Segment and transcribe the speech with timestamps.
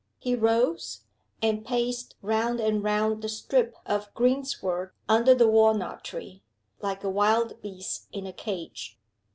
[0.17, 1.01] He rose,
[1.43, 6.41] and paced round and round the strip of greensward under the walnut tree,
[6.81, 8.97] like a wild beast in a cage.